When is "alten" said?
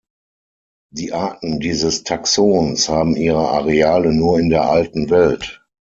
4.67-5.11